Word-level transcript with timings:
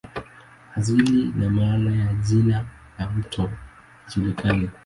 Asili 0.75 1.33
na 1.35 1.49
maana 1.49 1.95
ya 2.05 2.13
jina 2.13 2.65
la 2.99 3.09
mto 3.09 3.49
haijulikani. 4.05 4.69